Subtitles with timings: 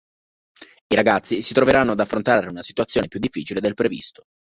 [0.87, 4.23] I ragazzi si troveranno ad affrontare una situazione più difficile del previsto.